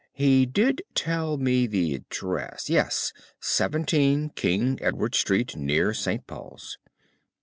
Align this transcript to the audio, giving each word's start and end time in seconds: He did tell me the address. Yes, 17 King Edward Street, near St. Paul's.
He 0.13 0.47
did 0.47 0.81
tell 0.95 1.37
me 1.37 1.67
the 1.67 1.93
address. 1.93 2.71
Yes, 2.71 3.13
17 3.39 4.31
King 4.31 4.79
Edward 4.81 5.13
Street, 5.13 5.55
near 5.55 5.93
St. 5.93 6.25
Paul's. 6.25 6.79